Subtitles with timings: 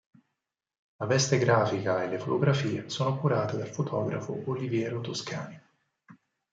[0.97, 5.61] La veste grafica e le fotografie sono curate dal fotografo Oliviero Toscani.